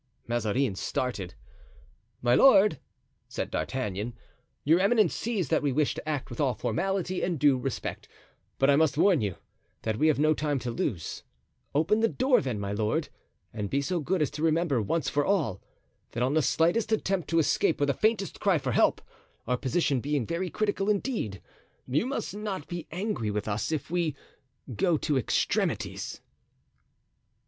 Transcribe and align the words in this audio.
Mazarin 0.27 0.73
started. 0.73 1.35
"My 2.23 2.33
lord," 2.33 2.79
said 3.27 3.51
D'Artagnan, 3.51 4.15
"your 4.63 4.79
eminence 4.79 5.13
sees 5.13 5.49
that 5.49 5.61
we 5.61 5.71
wish 5.71 5.93
to 5.93 6.09
act 6.09 6.31
with 6.31 6.39
all 6.41 6.55
formality 6.55 7.21
and 7.21 7.37
due 7.39 7.55
respect; 7.55 8.07
but 8.57 8.67
I 8.67 8.75
must 8.75 8.97
warn 8.97 9.21
you 9.21 9.35
that 9.83 9.97
we 9.99 10.07
have 10.07 10.17
no 10.17 10.33
time 10.33 10.57
to 10.61 10.71
lose; 10.71 11.21
open 11.75 11.99
the 11.99 12.07
door 12.07 12.41
then, 12.41 12.59
my 12.59 12.71
lord, 12.71 13.09
and 13.53 13.69
be 13.69 13.79
so 13.79 13.99
good 13.99 14.23
as 14.23 14.31
to 14.31 14.41
remember, 14.41 14.81
once 14.81 15.07
for 15.07 15.23
all, 15.23 15.61
that 16.13 16.23
on 16.23 16.33
the 16.33 16.41
slightest 16.41 16.91
attempt 16.91 17.27
to 17.29 17.37
escape 17.37 17.79
or 17.79 17.85
the 17.85 17.93
faintest 17.93 18.39
cry 18.39 18.57
for 18.57 18.71
help, 18.71 19.03
our 19.45 19.55
position 19.55 19.99
being 20.01 20.25
very 20.25 20.49
critical 20.49 20.89
indeed, 20.89 21.43
you 21.87 22.07
must 22.07 22.35
not 22.35 22.67
be 22.67 22.87
angry 22.89 23.29
with 23.29 23.47
us 23.47 23.71
if 23.71 23.91
we 23.91 24.15
go 24.75 24.97
to 24.97 25.15
extremities." 25.19 26.21